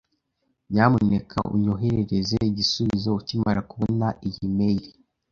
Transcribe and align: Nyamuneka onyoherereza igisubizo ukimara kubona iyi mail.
Nyamuneka 0.73 1.37
onyoherereza 1.53 2.35
igisubizo 2.49 3.09
ukimara 3.19 3.61
kubona 3.71 4.07
iyi 4.27 4.47
mail. 4.57 4.83